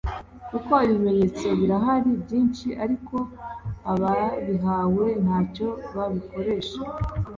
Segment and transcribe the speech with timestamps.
[0.49, 3.15] kuko ibimenyetso birahari byinshi ariko
[3.91, 6.81] ababihawe ntacyo babikoresha